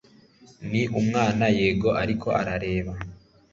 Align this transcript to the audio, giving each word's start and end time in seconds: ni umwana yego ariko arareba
ni 0.69 0.81
umwana 0.99 1.45
yego 1.57 1.89
ariko 2.01 2.27
arareba 2.41 2.91